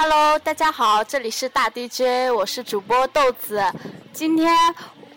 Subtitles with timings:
[0.00, 3.60] Hello，大家好，这里是大 DJ，我是主播豆子。
[4.12, 4.56] 今天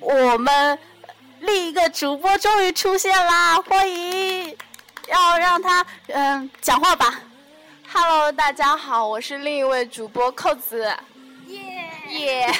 [0.00, 0.78] 我们
[1.40, 4.56] 另一个主播终于出现啦，欢迎！
[5.08, 7.20] 要让他嗯讲话吧。
[7.92, 10.90] Hello，大家好，我是另一位主播扣子。
[11.48, 12.50] 耶耶！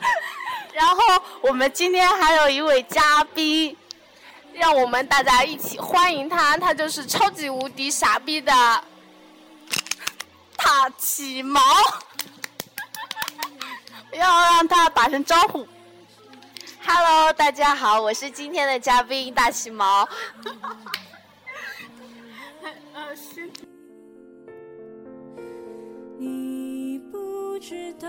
[0.74, 0.98] 然后
[1.40, 3.74] 我们今天还有一位嘉宾，
[4.52, 8.52] 让我们大家一起欢迎他，他就是超级无敌傻逼的。
[10.66, 11.60] 大起毛，
[14.12, 15.64] 要让他打声招呼。
[16.84, 20.08] Hello，大家好，我是今天的嘉宾大起毛。
[26.18, 28.08] 你不知道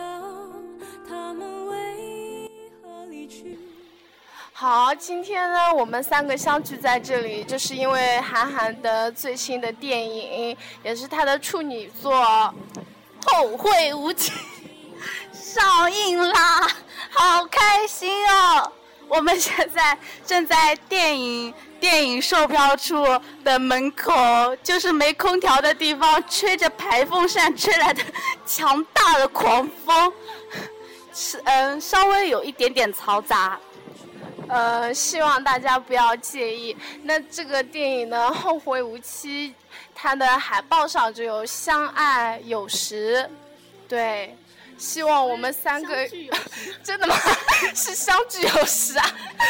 [1.08, 2.50] 他们为
[2.82, 3.60] 何离去。
[4.60, 12.12] 好，今天呢，我们三个相聚在这里，就是因为韩寒的最新的电影，也是他的处女作
[13.24, 14.32] 《后会无期》
[15.32, 16.68] 上映啦，
[17.12, 18.72] 好开心哦！
[19.08, 23.06] 我们现在正在电影电影售票处
[23.44, 24.12] 的门口，
[24.64, 28.02] 就是没空调的地方，吹着排风扇吹来的
[28.44, 30.12] 强大的狂风，
[31.14, 33.60] 是嗯，稍微有一点点嘈杂。
[34.50, 36.76] 呃，希望大家不要介意。
[37.04, 39.50] 那这个电影呢，《后会无期》，
[39.94, 43.30] 它的海报上就有相爱有时，
[43.90, 44.36] 对，
[44.78, 46.08] 希望我们三个
[46.84, 47.16] 真的吗？
[47.76, 49.06] 是相聚有时啊？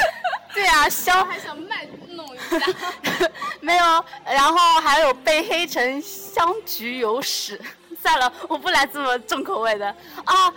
[0.53, 3.29] 对啊，相还想卖弄一下，
[3.61, 7.59] 没有，然后还有被黑成相聚有史。
[8.01, 9.87] 算了，我不来这么重口味的
[10.25, 10.51] 啊，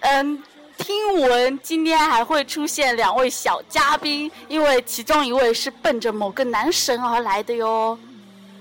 [0.00, 0.42] 嗯。
[0.78, 7.98] 听闻今天还会出现两位小嘉宾，因为其中一位是奔着某个男神而来的哟。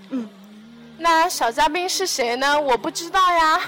[0.10, 0.30] 嗯，
[0.98, 2.60] 那小嘉宾是谁呢？
[2.60, 3.62] 我不知道呀，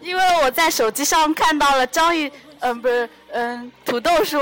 [0.00, 4.40] 因为我在手机上看到了张宇，嗯，不是，嗯，土豆说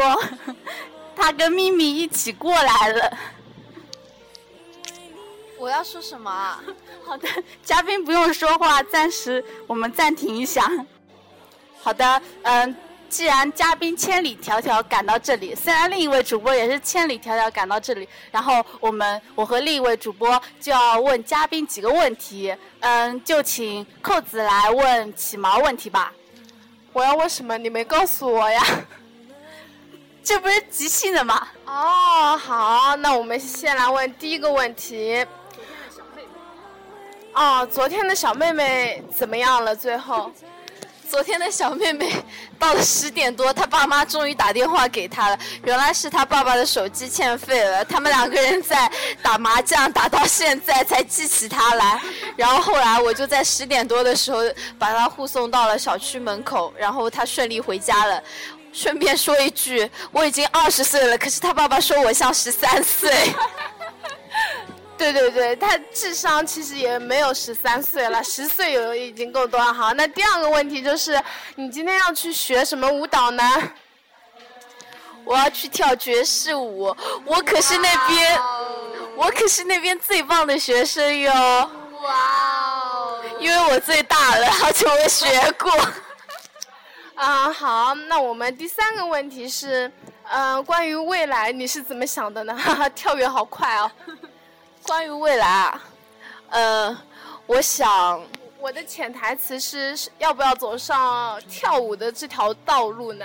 [1.16, 3.19] 他跟咪咪一起过来了。
[5.58, 6.62] 我要说什么啊？
[7.04, 7.28] 好的，
[7.62, 10.70] 嘉宾不用说话，暂时我们暂停一下。
[11.82, 12.76] 好的，嗯。
[13.10, 22.54] 既然嘉宾千里迢迢赶到这里，虽然另一位主播也是千里迢迢赶到这里，然后我们我和另一位主播就要问嘉宾几个问题。
[22.78, 26.12] 嗯，就请扣子来问起毛问题吧。
[26.93, 27.59] 我要问什么？
[27.59, 28.62] 你没告诉我呀？
[30.22, 31.49] 这不是即兴的吗？
[31.66, 35.26] 哦，好，那我们先来问第一个问题。
[37.34, 39.75] 哦，昨天的小妹妹怎么样了？
[39.75, 40.31] 最后？
[41.10, 42.12] 昨天的小妹妹
[42.56, 45.37] 到了十点多，她爸妈终于打电话给她了。
[45.65, 48.88] 原来是她爸爸的手机欠费了，他们两个人在
[49.20, 52.00] 打麻将，打到现在才记起她来。
[52.37, 54.38] 然后后来我就在十点多的时候
[54.78, 58.22] 把她护送到了小区门口，然后她顺利回家了。
[58.72, 63.34] 顺便说一句，我已经二十岁了，可是她爸爸说我像十三岁。
[65.00, 69.72] 对对对，他智商其实也没有十三岁了， 十岁有已经够多了。
[69.72, 71.19] 好，那第二个问题就是，
[71.55, 73.43] 你今天要去学什么舞蹈呢？
[75.25, 76.94] 我要去跳爵士舞，
[77.25, 78.41] 我可是那边，
[79.16, 81.32] 我可是那边最棒的学生哟。
[81.32, 82.15] 哇
[82.93, 83.22] 哦！
[83.38, 85.72] 因为我最大了，而且我学过。
[87.17, 89.91] 啊，好，那我们第三个问题是，
[90.31, 92.55] 嗯，关于未来你是怎么想的呢？
[92.55, 93.91] 哈哈，跳跃好快哦。
[94.82, 95.82] 关于未来啊，
[96.48, 96.98] 呃，
[97.46, 98.20] 我想
[98.58, 103.24] 我的潜台词是要不要走上跳舞的这条道路呢？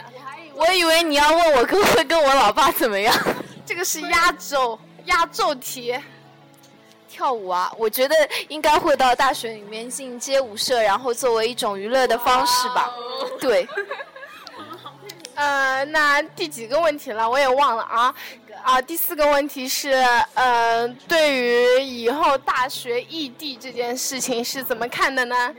[0.53, 3.13] 我以为你要问我哥会跟我老爸怎么样，
[3.65, 5.97] 这个是压轴压轴题。
[7.07, 8.15] 跳舞啊，我觉得
[8.49, 12.91] 应该会到大学里面进街舞社，然后作为一种娱乐的方式吧。
[13.39, 13.65] 对。
[15.33, 17.29] 呃，那第几个问题了？
[17.29, 18.13] 我也忘了啊。
[18.65, 19.91] 啊，第四个问题是，
[20.33, 25.53] 呃，对于以后大学异地这件事情是怎么看的呢？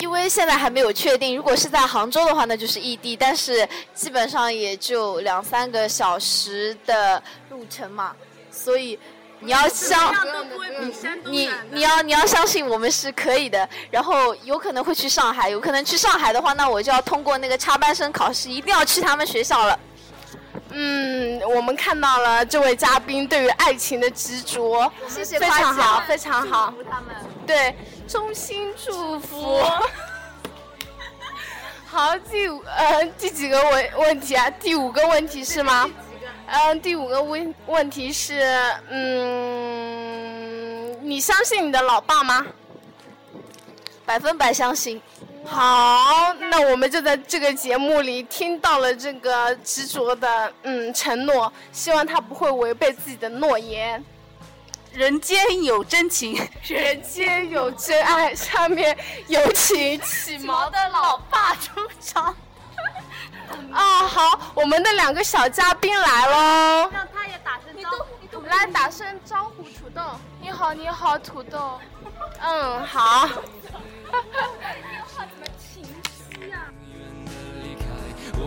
[0.00, 8.14] 因为现在还没有确定，如果是在杭州的话，那就是异地，但是基本上也就两三个小时的路程嘛，
[8.50, 8.98] 所以
[9.40, 10.14] 你要相，
[11.24, 13.66] 你你要你要相信我们是可以的。
[13.90, 19.80] 然后有可能会去上海，有可能去上海的话，那我就要通过那个插班生考试，一定要去他们学校了。
[20.78, 27.74] 嗯，我们看到了这位嘉宾对于爱情的执着，谢谢非常好，非常好，祝福他们，对，
[28.06, 29.58] 衷心祝福。
[31.88, 34.50] 好，第五呃第几个问问题啊？
[34.50, 35.90] 第五个问题是吗？
[36.46, 38.42] 嗯，第五个问问题是，
[38.90, 39.08] 嗯，
[41.08, 42.44] 你相信你的老爸吗？
[44.04, 45.00] 百分百相信。
[45.46, 54.04] 好，那我们就在这个节目里听到了这个执着的嗯承诺，希望他不会违背自己的诺言。
[54.92, 58.96] 人间有真情，人间有真爱，下面
[59.28, 62.34] 有请起毛的老爸出场。
[63.72, 66.90] 啊，好，我们的两个小嘉宾来喽。
[66.92, 68.42] 让他也打声招呼。
[68.46, 70.00] 来打声招呼，土豆。
[70.40, 71.78] 你好，你好，土豆。
[72.40, 73.28] 嗯，好。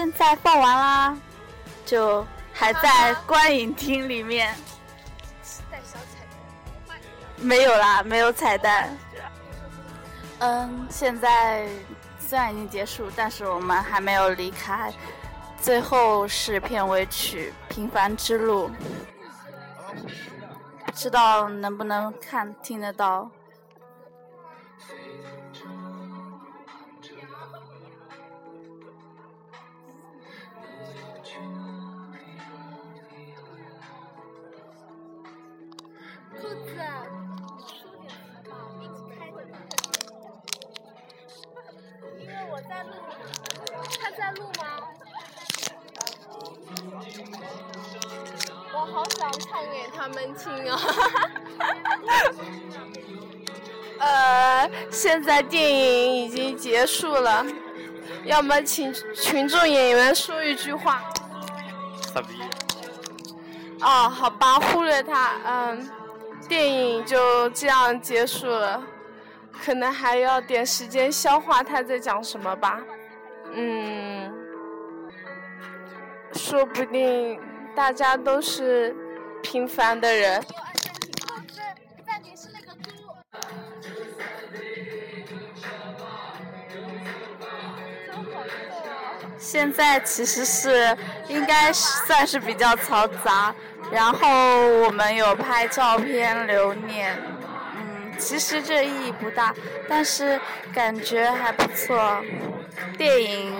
[0.00, 1.18] 现在放完啦，
[1.84, 4.56] 就还在观影厅里面。
[7.36, 8.96] 没有啦，没有彩蛋。
[10.38, 11.68] 嗯，现在
[12.18, 14.90] 虽然已经结束，但是我们还没有离开。
[15.60, 18.70] 最后是片尾曲《平凡之路》，
[20.86, 23.30] 不知道能不能看听得到。
[48.92, 50.80] 好想唱给他们听啊！
[54.00, 57.44] 呃，现在电影已经结束了，
[58.24, 61.02] 要么请群众演员说一句话。
[62.12, 62.28] 傻逼。
[63.82, 65.32] 哦，好吧，忽略他。
[65.44, 65.90] 嗯，
[66.48, 68.82] 电影就这样结束了，
[69.62, 72.80] 可能还要点时间消化他在讲什么吧。
[73.52, 74.32] 嗯，
[76.32, 77.40] 说不定
[77.80, 78.94] 大家都是
[79.42, 80.44] 平凡的人。
[89.38, 90.94] 现在其实是
[91.26, 93.54] 应该算是比较嘈杂，
[93.90, 94.28] 然后
[94.82, 97.18] 我们有拍照片留念，
[97.76, 99.54] 嗯，其实这意义不大，
[99.88, 100.38] 但是
[100.74, 102.22] 感觉还不错。
[102.98, 103.52] 电影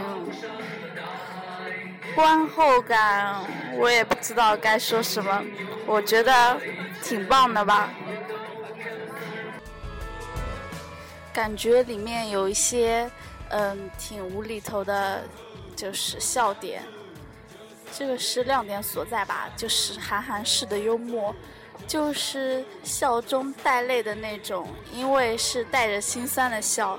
[2.20, 3.34] 观后感
[3.76, 5.42] 我也不知道该说什么，
[5.86, 6.60] 我觉得
[7.02, 7.88] 挺棒的吧。
[11.32, 13.10] 感觉里面有一些
[13.48, 15.22] 嗯挺无厘头的。
[15.76, 16.82] 就是笑点，
[17.90, 19.48] 这个是亮点所在吧？
[19.56, 21.34] 就是韩寒式的幽默，
[21.86, 26.98] 就是笑中带泪的那种，因为是带着心酸的笑。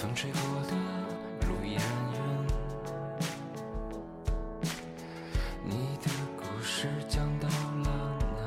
[0.00, 0.40] 风吹过
[0.70, 0.76] 的
[1.48, 1.80] 路沿
[5.64, 8.38] 你的故事讲到了哪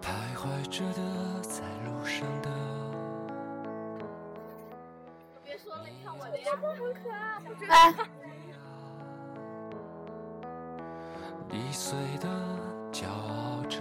[0.00, 1.39] 徘徊着的
[2.04, 2.50] 上的。
[7.68, 7.94] 哎，
[11.52, 12.28] 易碎的
[12.92, 13.78] 骄傲着。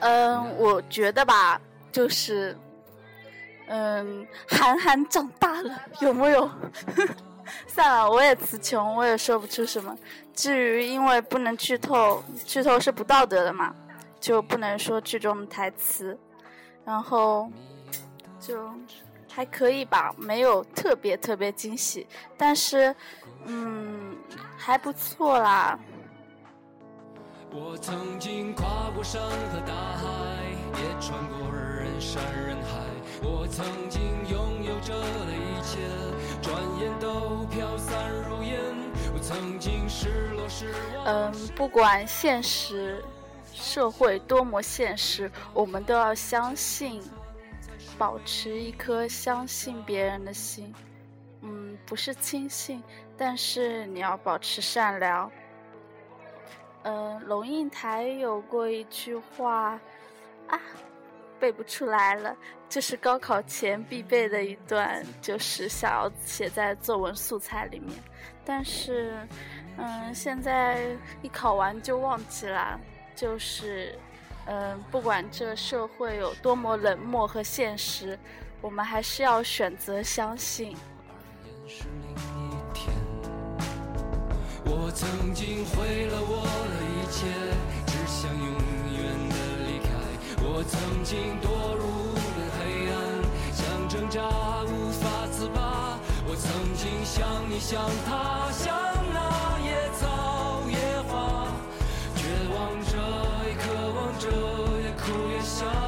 [0.00, 2.56] 嗯，我觉得吧，就是，
[3.66, 6.48] 嗯，韩寒长大了， 有没有？
[7.66, 9.96] 算了，我也词穷，我也说不出什么。
[10.34, 13.74] 至于因为不能剧透，剧透是不道德的嘛，
[14.20, 16.18] 就不能说剧中的台词。
[16.84, 17.50] 然后
[18.38, 18.70] 就
[19.28, 22.06] 还可以吧，没有特别特别惊喜，
[22.36, 22.94] 但是
[23.44, 24.16] 嗯，
[24.56, 25.76] 还不错啦。
[27.50, 30.04] 我曾经跨过山和大海，
[30.74, 32.84] 也穿过人山人海。
[33.22, 35.80] 我曾经拥有着的一切，
[36.40, 38.60] 转眼都飘散如烟。
[39.12, 41.04] 我曾经失落失望。
[41.04, 43.02] 嗯，不管现实
[43.56, 47.02] 社会多么现实，我们都要相信，
[47.96, 50.72] 保持一颗相信别人的心。
[51.40, 52.82] 嗯，不是轻信，
[53.16, 55.30] 但是你要保持善良。
[56.82, 59.80] 嗯，龙应台有过一句话
[60.48, 60.60] 啊，
[61.40, 62.36] 背不出来了，
[62.68, 67.96] 就是高考前必背的一段，就是想要写在作文素材里面，
[68.44, 69.26] 但是。
[69.78, 70.86] 嗯，现在
[71.20, 72.80] 一考完就忘记了，
[73.16, 73.98] 就是，
[74.44, 78.18] 嗯，不管这社会有多么冷漠和现实，
[78.60, 80.76] 我们还是要选择相信。
[81.66, 82.94] 是另一天。
[84.66, 87.26] 我曾经毁了我的一切，
[87.86, 88.52] 只想永
[88.92, 89.88] 远的离开。
[90.44, 91.84] 我曾经堕入
[92.36, 92.60] 了黑
[92.92, 92.94] 暗，
[93.54, 94.20] 想挣扎
[94.64, 95.98] 无法自拔。
[96.28, 98.76] 我曾经像你像他，像
[105.64, 105.85] 哭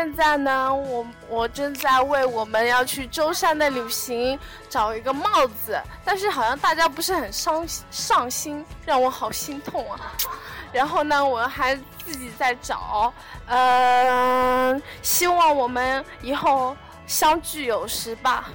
[0.00, 10.00] 现在呢，我我正在为我们要去舟山的旅行找一个帽子，但是好像大家不是很上上心，让我好心痛啊。
[10.72, 13.12] 然后呢，我还自己在找，
[13.44, 16.74] 嗯，希望我们以后
[17.06, 18.48] 相聚有时吧。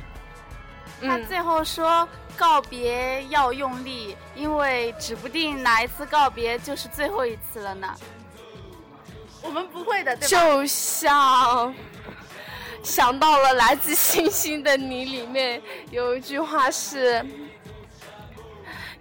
[1.02, 7.94] 嗯，他最后说告别要用力，因为指不定哪一次告别就是最后一次了呢。
[9.46, 10.28] 我们不会的，对？
[10.28, 11.74] 就像
[12.84, 15.62] 想到了《来自星星的你》里面
[15.92, 17.26] 有一句话是，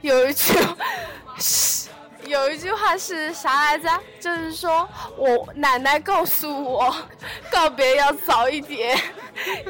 [0.01, 0.55] 有一句
[1.39, 1.89] 是
[2.27, 3.89] 有一句话是啥来着？
[4.21, 6.95] 就是说我奶奶告诉我，
[7.51, 8.99] 告别要早一点，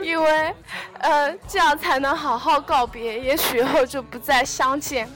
[0.02, 0.54] 因为
[1.00, 5.08] 呃这样才能好好告别，也许以后就不再相见。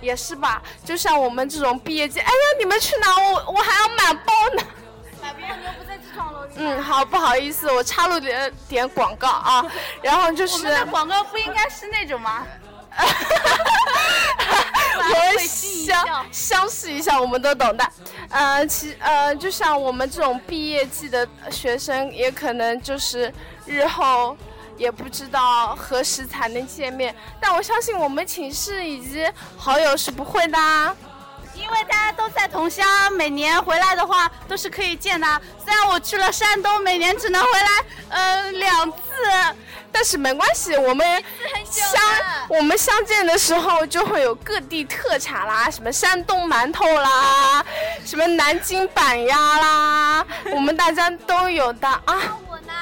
[0.00, 3.16] 也是吧，就像我们这种毕业季，哎呀，你们去哪？
[3.16, 4.62] 我我还要满包呢。
[6.56, 9.64] 嗯，好，不好意思，我插入点点广告啊。
[10.02, 12.46] 然后就是我是们的广告不应该是那种吗？
[14.96, 17.84] 我们相相视一下，我们都懂的。
[18.30, 23.32] 呃，其呃，就像我们这种毕业季的学生，也可能就是
[23.66, 24.36] 日后
[24.76, 27.14] 也不知道何时才能见面。
[27.40, 30.94] 但我相信我们寝室以及好友是不会的啊。
[31.74, 35.26] 因为大家都在同乡，每年回来的话都是可以见的。
[35.64, 38.96] 虽然我去了山东，每年只能回来呃两次，
[39.90, 41.24] 但是没关系，我们
[41.68, 42.00] 相
[42.48, 47.64] 我们相见的时候就会有各地特产啦，什么山东馒头啦，
[48.06, 52.38] 什么南京板鸭啦，我们大家都有的啊。
[52.48, 52.72] 我呢？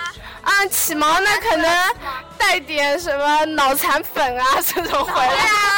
[0.42, 1.94] 啊，起毛那可能
[2.36, 5.71] 带点什么脑残粉啊这种回来。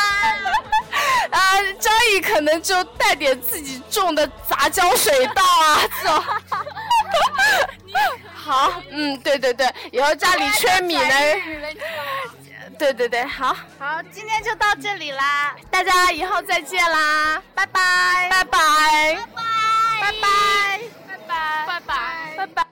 [2.21, 6.25] 可能就带点自己种的杂交水稻啊，这种。
[8.35, 11.15] 好，嗯，对对对，以后家里缺米呢，
[12.79, 13.57] 对对对，好。
[13.79, 18.59] 好，今天就到这里啦，大家以后再见啦，拜拜，拜拜，
[19.19, 19.39] 拜拜，
[20.01, 22.64] 拜拜，拜拜，拜拜，拜拜。